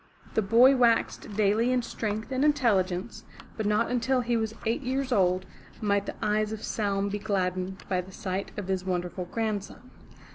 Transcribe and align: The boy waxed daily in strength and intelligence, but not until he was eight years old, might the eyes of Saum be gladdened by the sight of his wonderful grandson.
The 0.33 0.41
boy 0.41 0.75
waxed 0.75 1.31
daily 1.35 1.71
in 1.71 1.83
strength 1.83 2.31
and 2.31 2.43
intelligence, 2.43 3.23
but 3.55 3.67
not 3.67 3.91
until 3.91 4.21
he 4.21 4.35
was 4.35 4.55
eight 4.65 4.81
years 4.81 5.11
old, 5.11 5.45
might 5.79 6.07
the 6.07 6.15
eyes 6.23 6.51
of 6.51 6.63
Saum 6.63 7.07
be 7.07 7.19
gladdened 7.19 7.83
by 7.87 8.01
the 8.01 8.11
sight 8.11 8.49
of 8.57 8.67
his 8.67 8.83
wonderful 8.83 9.25
grandson. 9.25 9.91